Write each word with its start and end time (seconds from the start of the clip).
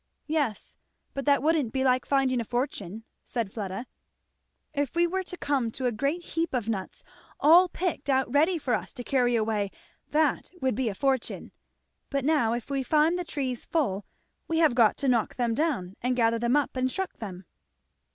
"Yes, 0.25 0.77
but 1.13 1.25
that 1.25 1.43
wouldn't 1.43 1.71
be 1.71 1.83
like 1.83 2.07
finding 2.07 2.39
a 2.41 2.43
fortune," 2.43 3.03
said 3.23 3.53
Fleda; 3.53 3.85
"if 4.73 4.95
we 4.95 5.05
were 5.05 5.21
to 5.21 5.37
come 5.37 5.69
to 5.69 5.85
a 5.85 5.91
great 5.91 6.23
heap 6.23 6.55
of 6.55 6.67
nuts 6.67 7.03
all 7.39 7.69
picked 7.69 8.09
out 8.09 8.27
ready 8.33 8.57
for 8.57 8.73
us 8.73 8.95
to 8.95 9.03
carry 9.03 9.35
away, 9.35 9.69
that 10.09 10.49
would 10.59 10.73
be 10.73 10.89
a 10.89 10.95
fortune; 10.95 11.51
but 12.09 12.25
now 12.25 12.53
if 12.53 12.67
we 12.71 12.81
find 12.81 13.19
the 13.19 13.23
trees 13.23 13.63
full 13.63 14.03
we 14.47 14.57
have 14.57 14.73
got 14.73 14.97
to 14.97 15.07
knock 15.07 15.35
them 15.35 15.53
down 15.53 15.95
and 16.01 16.15
gather 16.15 16.39
them 16.39 16.55
up 16.55 16.75
and 16.75 16.91
shuck 16.91 17.17
them." 17.19 17.45